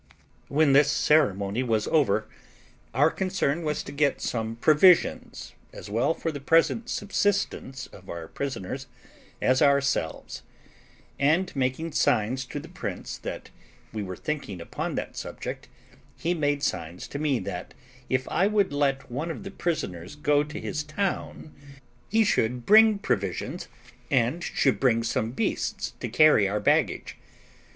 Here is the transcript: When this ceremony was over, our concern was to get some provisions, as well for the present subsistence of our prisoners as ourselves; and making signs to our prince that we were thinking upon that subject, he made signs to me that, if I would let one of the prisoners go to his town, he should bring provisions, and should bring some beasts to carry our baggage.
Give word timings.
When 0.47 0.73
this 0.73 0.91
ceremony 0.91 1.61
was 1.61 1.87
over, 1.89 2.27
our 2.91 3.11
concern 3.11 3.63
was 3.63 3.83
to 3.83 3.91
get 3.91 4.19
some 4.19 4.55
provisions, 4.55 5.53
as 5.71 5.91
well 5.91 6.15
for 6.15 6.31
the 6.31 6.39
present 6.39 6.89
subsistence 6.89 7.85
of 7.85 8.09
our 8.09 8.27
prisoners 8.27 8.87
as 9.43 9.61
ourselves; 9.61 10.41
and 11.19 11.55
making 11.55 11.91
signs 11.91 12.45
to 12.45 12.59
our 12.59 12.67
prince 12.73 13.15
that 13.19 13.51
we 13.93 14.01
were 14.01 14.15
thinking 14.15 14.59
upon 14.59 14.95
that 14.95 15.15
subject, 15.15 15.67
he 16.17 16.33
made 16.33 16.63
signs 16.63 17.07
to 17.09 17.19
me 17.19 17.37
that, 17.37 17.75
if 18.09 18.27
I 18.29 18.47
would 18.47 18.73
let 18.73 19.11
one 19.11 19.29
of 19.29 19.43
the 19.43 19.51
prisoners 19.51 20.15
go 20.15 20.43
to 20.43 20.59
his 20.59 20.81
town, 20.83 21.53
he 22.09 22.23
should 22.23 22.65
bring 22.65 22.97
provisions, 22.97 23.67
and 24.09 24.43
should 24.43 24.79
bring 24.79 25.03
some 25.03 25.29
beasts 25.29 25.93
to 25.99 26.09
carry 26.09 26.49
our 26.49 26.59
baggage. 26.59 27.17